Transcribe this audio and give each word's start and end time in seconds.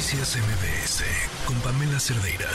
Noticias 0.00 0.38
MBS 0.38 1.04
con 1.44 1.56
Pamela 1.60 2.00
Cerdeira. 2.00 2.48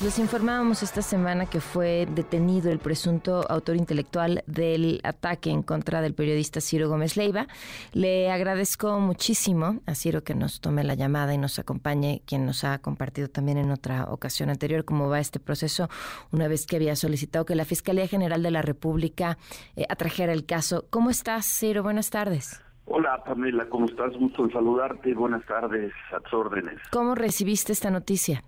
Les 0.00 0.16
informábamos 0.20 0.84
esta 0.84 1.02
semana 1.02 1.46
que 1.46 1.60
fue 1.60 2.06
detenido 2.14 2.70
el 2.70 2.78
presunto 2.78 3.44
autor 3.50 3.74
intelectual 3.74 4.44
del 4.46 5.00
ataque 5.02 5.50
en 5.50 5.64
contra 5.64 6.00
del 6.00 6.14
periodista 6.14 6.60
Ciro 6.60 6.88
Gómez 6.88 7.16
Leiva. 7.16 7.48
Le 7.94 8.30
agradezco 8.30 9.00
muchísimo 9.00 9.80
a 9.86 9.96
Ciro 9.96 10.22
que 10.22 10.36
nos 10.36 10.60
tome 10.60 10.84
la 10.84 10.94
llamada 10.94 11.34
y 11.34 11.38
nos 11.38 11.58
acompañe, 11.58 12.22
quien 12.26 12.46
nos 12.46 12.62
ha 12.62 12.78
compartido 12.78 13.26
también 13.26 13.58
en 13.58 13.72
otra 13.72 14.04
ocasión 14.04 14.50
anterior 14.50 14.84
cómo 14.84 15.08
va 15.08 15.18
este 15.18 15.40
proceso, 15.40 15.90
una 16.30 16.46
vez 16.46 16.64
que 16.64 16.76
había 16.76 16.94
solicitado 16.94 17.44
que 17.44 17.56
la 17.56 17.64
Fiscalía 17.64 18.06
General 18.06 18.40
de 18.40 18.52
la 18.52 18.62
República 18.62 19.36
eh, 19.74 19.84
atrajera 19.88 20.32
el 20.32 20.46
caso. 20.46 20.86
¿Cómo 20.90 21.10
estás, 21.10 21.44
Ciro? 21.44 21.82
Buenas 21.82 22.10
tardes. 22.10 22.60
Hola 22.92 23.22
Pamela, 23.22 23.66
¿cómo 23.68 23.86
estás? 23.86 24.12
Gusto 24.14 24.46
en 24.46 24.50
saludarte. 24.50 25.14
Buenas 25.14 25.46
tardes, 25.46 25.92
a 26.10 26.18
tus 26.18 26.34
órdenes. 26.34 26.76
¿Cómo 26.90 27.14
recibiste 27.14 27.72
esta 27.72 27.88
noticia? 27.88 28.42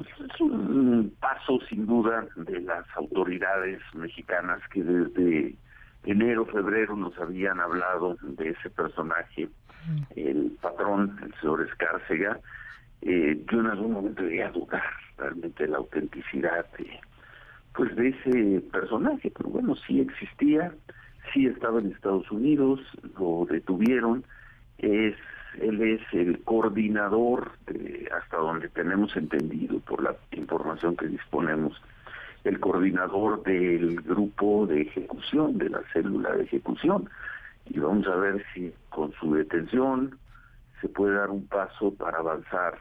es 0.00 0.40
un 0.40 1.14
paso 1.20 1.58
sin 1.68 1.86
duda 1.86 2.26
de 2.36 2.62
las 2.62 2.86
autoridades 2.96 3.82
mexicanas 3.92 4.60
que 4.72 4.82
desde 4.82 5.56
enero, 6.04 6.46
febrero 6.46 6.96
nos 6.96 7.16
habían 7.18 7.60
hablado 7.60 8.16
de 8.22 8.48
ese 8.48 8.70
personaje, 8.70 9.50
el 10.16 10.56
patrón, 10.62 11.20
el 11.22 11.34
señor 11.40 11.68
Escárcega. 11.68 12.40
Eh, 13.02 13.44
yo 13.52 13.60
en 13.60 13.66
algún 13.66 13.92
momento 13.92 14.22
llegué 14.22 14.42
a 14.42 14.50
dudar 14.50 14.82
realmente 15.18 15.64
de 15.64 15.68
la 15.68 15.76
autenticidad 15.76 16.64
de, 16.78 16.98
pues 17.74 17.94
de 17.94 18.08
ese 18.08 18.60
personaje, 18.72 19.30
pero 19.36 19.50
bueno, 19.50 19.76
sí 19.86 20.00
existía, 20.00 20.72
sí 21.34 21.46
estaba 21.46 21.80
en 21.80 21.92
Estados 21.92 22.30
Unidos, 22.30 22.80
lo 23.18 23.46
detuvieron, 23.50 24.24
es 24.78 25.16
él 25.60 25.80
es 25.82 26.00
el 26.12 26.42
coordinador, 26.42 27.52
de, 27.66 28.08
hasta 28.16 28.38
donde 28.38 28.68
tenemos 28.68 29.16
entendido 29.16 29.78
por 29.80 30.02
la 30.02 30.16
información 30.32 30.96
que 30.96 31.06
disponemos, 31.06 31.80
el 32.44 32.60
coordinador 32.60 33.42
del 33.42 34.00
grupo 34.02 34.66
de 34.66 34.82
ejecución, 34.82 35.58
de 35.58 35.70
la 35.70 35.82
célula 35.92 36.32
de 36.32 36.44
ejecución. 36.44 37.08
Y 37.66 37.78
vamos 37.78 38.06
a 38.06 38.16
ver 38.16 38.44
si 38.52 38.72
con 38.90 39.12
su 39.12 39.34
detención 39.34 40.18
se 40.80 40.88
puede 40.88 41.14
dar 41.14 41.30
un 41.30 41.46
paso 41.46 41.94
para 41.94 42.18
avanzar, 42.18 42.74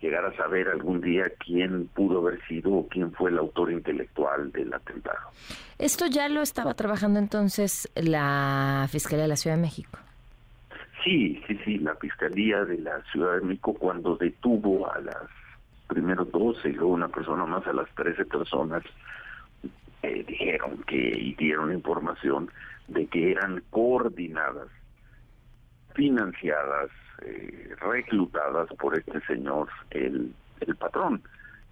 llegar 0.00 0.24
a 0.24 0.36
saber 0.36 0.68
algún 0.68 1.00
día 1.00 1.24
quién 1.38 1.86
pudo 1.88 2.20
haber 2.20 2.40
sido 2.46 2.72
o 2.72 2.88
quién 2.88 3.12
fue 3.12 3.30
el 3.30 3.38
autor 3.38 3.70
intelectual 3.70 4.50
del 4.52 4.72
atentado. 4.72 5.30
Esto 5.78 6.06
ya 6.06 6.28
lo 6.28 6.42
estaba 6.42 6.74
trabajando 6.74 7.18
entonces 7.18 7.90
la 7.94 8.86
Fiscalía 8.90 9.24
de 9.24 9.28
la 9.28 9.36
Ciudad 9.36 9.56
de 9.56 9.62
México. 9.62 9.98
Sí, 11.04 11.42
sí, 11.46 11.58
sí, 11.64 11.78
la 11.78 11.94
Fiscalía 11.96 12.64
de 12.64 12.78
la 12.78 13.02
Ciudad 13.12 13.36
de 13.36 13.42
México 13.42 13.74
cuando 13.74 14.16
detuvo 14.16 14.90
a 14.90 15.00
las 15.00 15.28
primero 15.90 16.24
12 16.24 16.68
y 16.68 16.72
luego 16.72 16.92
una 16.92 17.08
persona 17.08 17.44
más 17.46 17.66
a 17.66 17.72
las 17.72 17.88
13 17.96 18.24
personas, 18.24 18.82
eh, 20.02 20.24
dijeron 20.26 20.82
que 20.86 20.96
y 20.96 21.34
dieron 21.34 21.72
información 21.72 22.48
de 22.88 23.06
que 23.06 23.32
eran 23.32 23.62
coordinadas, 23.70 24.68
financiadas, 25.94 26.90
eh, 27.22 27.74
reclutadas 27.80 28.68
por 28.78 28.96
este 28.96 29.20
señor, 29.22 29.68
el, 29.90 30.34
patrón. 30.78 31.22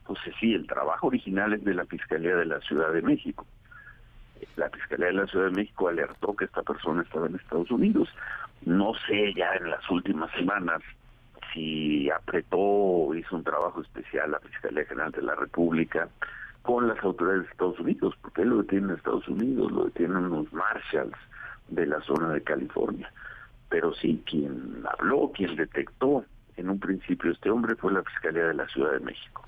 Entonces 0.01 0.35
sí, 0.41 0.55
el 0.55 0.67
trabajo 0.67 1.09
original 1.09 1.53
es 1.53 1.65
de 1.65 1.75
la 1.75 1.85
Fiscalía 1.87 2.37
de 2.37 2.47
la 2.47 2.61
Ciudad 2.61 2.93
de 2.93 3.03
México 3.03 3.47
la 4.57 4.69
Fiscalía 4.71 5.07
de 5.07 5.13
la 5.15 5.27
Ciudad 5.27 5.47
de 5.47 5.57
México 5.57 5.89
alertó 5.89 6.35
que 6.35 6.45
esta 6.45 6.63
persona 6.63 7.03
estaba 7.03 7.27
en 7.27 7.37
Estados 7.37 7.71
Unidos. 7.71 8.09
No 8.65 8.93
sé 9.07 9.33
ya 9.35 9.55
en 9.55 9.71
las 9.71 9.89
últimas 9.91 10.31
semanas 10.33 10.81
si 11.53 12.11
apretó 12.11 12.59
o 12.59 13.15
hizo 13.15 13.37
un 13.37 13.45
trabajo 13.45 13.81
especial 13.81 14.33
la 14.33 14.41
Fiscalía 14.41 14.85
General 14.85 15.13
de 15.13 15.23
la 15.23 15.35
República 15.35 16.09
con 16.63 16.87
las 16.89 17.03
autoridades 17.03 17.45
de 17.45 17.51
Estados 17.51 17.81
Unidos, 17.81 18.15
porque 18.21 18.45
lo 18.45 18.59
detiene 18.59 18.89
en 18.89 18.97
Estados 18.97 19.27
Unidos, 19.29 19.73
lo 19.73 19.85
detienen 19.87 20.17
unos 20.17 20.53
marshals 20.53 21.17
de 21.69 21.87
la 21.87 22.01
zona 22.03 22.31
de 22.31 22.43
California. 22.43 23.11
Pero 23.69 23.95
sí, 23.95 24.23
quien 24.27 24.83
habló, 24.99 25.31
quien 25.35 25.57
detectó 25.57 26.25
en 26.57 26.71
un 26.71 26.79
principio 26.79 27.31
este 27.31 27.51
hombre 27.51 27.77
fue 27.77 27.93
la 27.93 28.03
Fiscalía 28.03 28.45
de 28.45 28.55
la 28.55 28.67
Ciudad 28.69 28.93
de 28.93 29.01
México. 29.01 29.45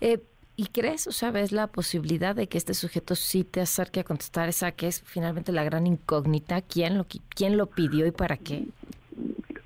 Eh, 0.00 0.20
¿Y 0.60 0.66
crees 0.66 1.06
o 1.06 1.12
sabes 1.12 1.52
la 1.52 1.68
posibilidad 1.68 2.34
de 2.34 2.48
que 2.48 2.58
este 2.58 2.74
sujeto 2.74 3.14
sí 3.14 3.44
te 3.44 3.60
acerque 3.60 4.00
a 4.00 4.04
contestar 4.04 4.48
esa 4.48 4.72
que 4.72 4.88
es 4.88 5.02
finalmente 5.02 5.52
la 5.52 5.62
gran 5.62 5.86
incógnita? 5.86 6.62
¿Quién 6.62 6.98
lo, 6.98 7.06
quién 7.28 7.56
lo 7.56 7.66
pidió 7.66 8.08
y 8.08 8.10
para 8.10 8.36
qué? 8.36 8.66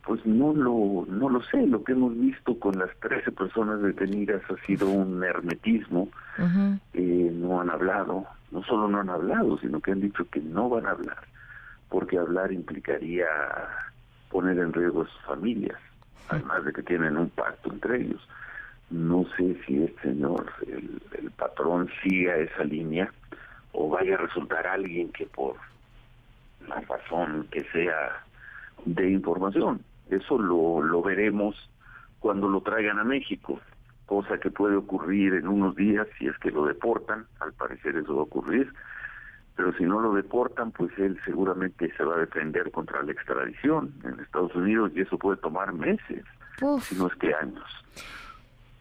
Pues 0.05 0.27
no 0.27 0.53
lo, 0.53 1.07
no 1.09 1.31
lo 1.31 1.43
sé. 1.45 1.67
Lo 1.67 1.83
que 1.83 1.93
hemos 1.93 2.15
visto 2.19 2.59
con 2.59 2.79
las 2.79 2.91
13 3.01 3.33
personas 3.33 3.81
detenidas 3.81 4.43
ha 4.51 4.67
sido 4.67 4.87
un 4.91 5.25
hermetismo. 5.25 6.11
Eh, 6.93 7.31
no 7.33 7.63
han 7.63 7.71
hablado. 7.71 8.27
No 8.51 8.63
solo 8.65 8.87
no 8.87 9.01
han 9.01 9.09
hablado, 9.09 9.57
sino 9.61 9.81
que 9.81 9.93
han 9.93 10.01
dicho 10.03 10.29
que 10.29 10.41
no 10.41 10.69
van 10.69 10.85
a 10.87 10.91
hablar. 10.91 11.27
Porque 11.89 12.19
hablar 12.19 12.53
implicaría 12.53 13.29
poner 14.33 14.59
en 14.59 14.73
riesgo 14.73 15.03
a 15.03 15.07
sus 15.07 15.21
familias. 15.23 15.79
Además 16.29 16.65
de 16.65 16.73
que 16.73 16.83
tienen 16.83 17.17
un 17.17 17.29
pacto 17.31 17.71
entre 17.71 18.01
ellos 18.01 18.27
no 18.93 19.25
sé 19.37 19.57
si 19.67 19.83
el 19.83 19.95
señor, 20.03 20.53
el, 20.67 21.31
patrón, 21.37 21.89
siga 22.03 22.37
esa 22.37 22.63
línea 22.63 23.11
o 23.73 23.89
vaya 23.89 24.15
a 24.15 24.19
resultar 24.19 24.67
alguien 24.67 25.11
que 25.13 25.27
por 25.27 25.57
la 26.69 26.81
razón 26.83 27.49
que 27.51 27.65
sea 27.73 28.23
de 28.85 29.11
información. 29.11 29.81
Eso 30.11 30.39
lo, 30.39 30.83
lo 30.83 31.03
veremos 31.03 31.57
cuando 32.21 32.49
lo 32.49 32.61
traigan 32.61 32.99
a 32.99 33.05
México, 33.05 33.61
cosa 34.05 34.39
que 34.39 34.51
puede 34.51 34.77
ocurrir 34.77 35.35
en 35.35 35.49
unos 35.49 35.75
días 35.75 36.07
si 36.19 36.27
es 36.27 36.37
que 36.39 36.51
lo 36.51 36.67
deportan, 36.67 37.25
al 37.41 37.55
parecer 37.55 37.97
eso 37.97 38.15
va 38.15 38.21
a 38.21 38.25
ocurrir, 38.25 38.73
pero 39.57 39.77
si 39.77 39.85
no 39.85 40.01
lo 40.01 40.15
deportan, 40.15 40.71
pues 40.71 40.91
él 40.99 41.19
seguramente 41.25 41.93
se 41.97 42.05
va 42.05 42.17
a 42.17 42.19
defender 42.19 42.71
contra 42.71 43.03
la 43.03 43.13
extradición 43.13 43.93
en 44.05 44.19
Estados 44.21 44.55
Unidos 44.55 44.93
y 44.95 45.01
eso 45.01 45.19
puede 45.19 45.37
tomar 45.39 45.73
meses, 45.73 46.25
si 46.83 46.95
no 46.97 47.07
es 47.07 47.15
que 47.17 47.35
años. 47.35 47.65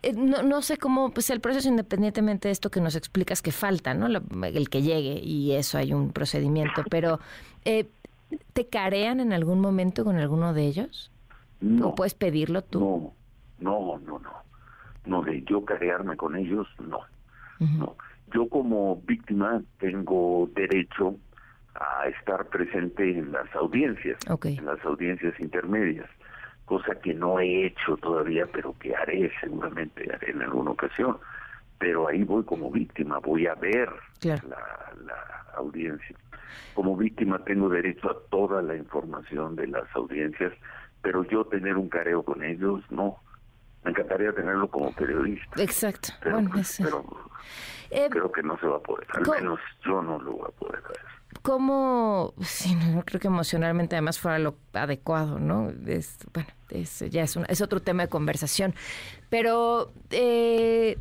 Eh, 0.03 0.13
no, 0.13 0.41
no 0.41 0.61
sé 0.61 0.77
cómo, 0.77 1.11
pues 1.11 1.29
el 1.29 1.41
proceso 1.41 1.67
independientemente 1.69 2.47
de 2.47 2.53
esto 2.53 2.71
que 2.71 2.81
nos 2.81 2.95
explicas 2.95 3.41
que 3.41 3.51
falta, 3.51 3.93
¿no? 3.93 4.07
el 4.07 4.69
que 4.69 4.81
llegue 4.81 5.19
y 5.21 5.51
eso 5.51 5.77
hay 5.77 5.93
un 5.93 6.11
procedimiento, 6.11 6.83
pero 6.89 7.19
eh, 7.65 7.87
¿te 8.53 8.67
carean 8.67 9.19
en 9.19 9.33
algún 9.33 9.59
momento 9.59 10.03
con 10.03 10.17
alguno 10.17 10.53
de 10.53 10.65
ellos? 10.65 11.11
No, 11.59 11.89
¿O 11.89 11.95
puedes 11.95 12.15
pedirlo 12.15 12.63
tú? 12.63 12.79
No, 12.79 13.13
no, 13.59 13.99
no, 13.99 14.19
no. 14.19 14.31
No, 15.05 15.21
de 15.23 15.43
yo 15.43 15.65
carearme 15.65 16.15
con 16.15 16.35
ellos, 16.35 16.67
no. 16.79 16.99
no. 17.59 17.95
Yo 18.33 18.47
como 18.49 19.01
víctima 19.07 19.61
tengo 19.79 20.49
derecho 20.55 21.15
a 21.75 22.07
estar 22.07 22.47
presente 22.47 23.17
en 23.17 23.31
las 23.31 23.53
audiencias, 23.55 24.17
en 24.43 24.65
las 24.65 24.83
audiencias 24.85 25.39
intermedias 25.39 26.09
cosa 26.71 26.95
que 27.01 27.13
no 27.13 27.37
he 27.37 27.65
hecho 27.65 27.97
todavía, 27.97 28.45
pero 28.47 28.73
que 28.79 28.95
haré 28.95 29.29
seguramente, 29.41 30.09
haré 30.09 30.31
en 30.31 30.41
alguna 30.41 30.71
ocasión. 30.71 31.17
Pero 31.77 32.07
ahí 32.07 32.23
voy 32.23 32.45
como 32.45 32.71
víctima, 32.71 33.19
voy 33.19 33.45
a 33.45 33.55
ver 33.55 33.89
la, 34.23 35.45
audiencia. 35.57 36.15
Como 36.73 36.95
víctima 36.95 37.43
tengo 37.43 37.67
derecho 37.67 38.09
a 38.09 38.15
toda 38.29 38.61
la 38.61 38.77
información 38.77 39.57
de 39.57 39.67
las 39.67 39.83
audiencias, 39.93 40.53
pero 41.01 41.25
yo 41.25 41.43
tener 41.43 41.75
un 41.75 41.89
careo 41.89 42.23
con 42.23 42.41
ellos, 42.41 42.81
no. 42.89 43.17
Me 43.83 43.91
encantaría 43.91 44.31
tenerlo 44.31 44.69
como 44.69 44.93
periodista. 44.93 45.61
Exacto. 45.61 46.13
Pero, 46.21 46.35
bueno, 46.35 46.51
pues, 46.53 46.79
eh, 47.91 48.07
creo 48.09 48.31
que 48.31 48.41
no 48.43 48.57
se 48.59 48.67
va 48.67 48.77
a 48.77 48.79
poder. 48.79 49.07
Al 49.13 49.29
menos 49.29 49.59
yo 49.85 50.01
no 50.01 50.19
lo 50.19 50.33
voy 50.33 50.47
a 50.47 50.51
poder 50.51 50.83
hacer. 50.83 51.05
¿Cómo, 51.41 52.33
sí, 52.41 52.75
no 52.75 53.03
creo 53.03 53.19
que 53.19 53.27
emocionalmente 53.27 53.95
además 53.95 54.19
fuera 54.19 54.39
lo 54.39 54.55
adecuado, 54.73 55.39
¿no? 55.39 55.69
Es, 55.85 56.17
bueno, 56.33 56.49
es, 56.69 56.99
ya 57.09 57.23
es, 57.23 57.37
es 57.47 57.61
otro 57.61 57.81
tema 57.81 58.03
de 58.03 58.09
conversación, 58.09 58.73
pero 59.29 59.91
eh, 60.09 60.97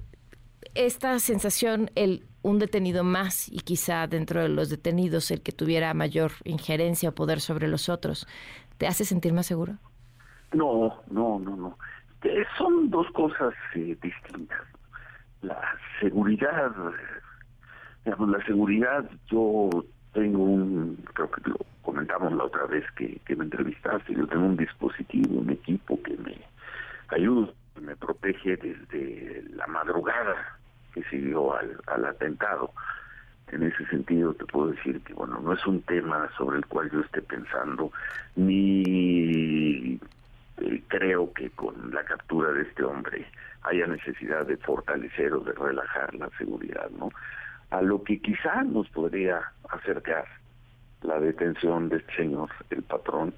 esta 0.75 1.19
sensación, 1.19 1.91
el 1.95 2.27
un 2.43 2.59
detenido 2.59 3.05
más 3.05 3.49
y 3.51 3.59
quizá 3.59 4.07
dentro 4.07 4.43
de 4.43 4.49
los 4.49 4.71
detenidos 4.71 5.31
el 5.31 5.43
que 5.43 5.53
tuviera 5.53 5.93
mayor 5.95 6.33
injerencia 6.45 7.11
o 7.11 7.13
poder 7.15 7.41
sobre 7.41 7.69
los 7.69 7.89
otros, 7.89 8.27
¿te 8.79 8.87
hace 8.87 9.05
sentir 9.05 9.33
más 9.33 9.47
seguro? 9.47 9.75
No, 10.53 11.03
no, 11.11 11.39
no, 11.39 11.57
no. 11.57 11.79
Eh, 12.23 12.45
son 12.57 12.91
dos 12.91 13.07
cosas 13.13 13.55
eh, 13.75 13.97
distintas. 14.03 14.61
La 15.43 15.75
seguridad, 16.01 16.73
digamos, 18.05 18.29
la 18.29 18.45
seguridad 18.45 19.11
yo 19.31 19.71
tengo 20.13 20.43
un, 20.43 20.97
creo 21.15 21.31
que 21.31 21.49
lo 21.49 21.57
comentamos 21.83 22.33
la 22.33 22.45
otra 22.45 22.67
vez 22.67 22.85
que, 22.97 23.21
que 23.25 23.37
me 23.37 23.45
entrevistaste, 23.45 24.15
yo 24.15 24.27
tengo 24.27 24.47
un 24.47 24.57
dispositivo, 24.57 25.41
un 25.41 25.51
equipo 25.51 26.01
que 26.03 26.17
me 26.19 26.37
ayuda, 27.09 27.53
me 27.81 27.97
protege 27.97 28.57
desde 28.57 29.45
la 29.55 29.67
madrugada 29.67 30.59
que 30.93 31.03
siguió 31.05 31.55
al, 31.57 31.77
al 31.87 32.05
atentado. 32.05 32.73
En 33.53 33.65
ese 33.65 33.85
sentido 33.87 34.33
te 34.35 34.45
puedo 34.45 34.71
decir 34.71 35.01
que 35.01 35.13
bueno, 35.13 35.41
no 35.41 35.53
es 35.53 35.67
un 35.67 35.83
tema 35.83 36.29
sobre 36.37 36.59
el 36.59 36.67
cual 36.67 36.91
yo 36.91 37.01
esté 37.01 37.21
pensando, 37.23 37.91
ni 38.37 39.99
creo 40.89 41.33
que 41.33 41.51
con 41.51 41.93
la 41.93 42.05
captura 42.05 42.53
de 42.53 42.63
este 42.63 42.85
hombre 42.85 43.27
haya 43.63 43.87
necesidad 43.87 44.47
de 44.47 44.57
fortalecer 44.57 45.33
o 45.33 45.41
de 45.41 45.53
relajar 45.53 46.15
la 46.15 46.31
seguridad, 46.39 46.91
¿no? 46.91 47.11
A 47.71 47.83
lo 47.83 48.03
que 48.03 48.21
quizá 48.21 48.63
nos 48.65 48.89
podría 48.91 49.41
acercar 49.69 50.25
la 51.03 51.19
detención 51.19 51.89
de 51.89 51.99
este 51.99 52.17
señor, 52.17 52.51
el 52.71 52.83
patrón, 52.83 53.33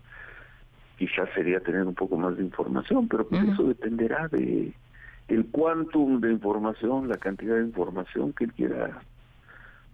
quizás 0.98 1.28
sería 1.34 1.60
tener 1.60 1.82
un 1.82 1.94
poco 1.94 2.16
más 2.16 2.36
de 2.36 2.42
información, 2.42 3.08
pero 3.08 3.26
pues 3.26 3.42
eso 3.42 3.64
dependerá 3.64 4.28
de 4.28 4.72
el 5.28 5.46
quantum 5.46 6.20
de 6.20 6.32
información, 6.32 7.08
la 7.08 7.16
cantidad 7.16 7.56
de 7.56 7.64
información 7.64 8.32
que 8.32 8.44
él 8.44 8.52
quiera 8.52 9.00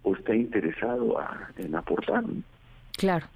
o 0.02 0.14
esté 0.14 0.36
interesado 0.36 1.16
en 1.56 1.75
aportar. 1.75 2.25
Claro. 2.96 3.26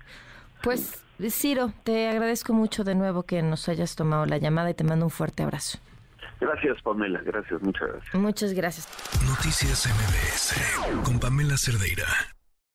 Pues 0.63 1.05
Ciro, 1.31 1.73
te 1.85 2.09
agradezco 2.09 2.53
mucho 2.53 2.85
de 2.85 2.95
nuevo 2.95 3.23
que 3.23 3.43
nos 3.43 3.69
hayas 3.69 3.97
tomado 3.97 4.27
la 4.27 4.39
llamada 4.39 4.71
y 4.71 4.75
te 4.75 4.85
mando 4.85 5.07
un 5.07 5.11
fuerte 5.11 5.43
abrazo. 5.43 5.79
Gracias, 6.41 6.83
Pamela. 6.83 7.21
Gracias, 7.25 7.63
muchas 7.63 7.89
gracias. 7.89 8.15
Muchas 8.15 8.53
gracias. 8.53 8.89
Noticias 9.27 9.87
MBS 9.87 11.05
con 11.05 11.21
Pamela 11.21 11.57
Cerdeira. 11.57 12.07